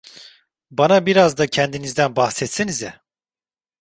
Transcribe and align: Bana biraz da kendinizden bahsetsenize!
Bana 0.71 1.05
biraz 1.05 1.37
da 1.37 1.47
kendinizden 1.47 2.15
bahsetsenize! 2.15 3.01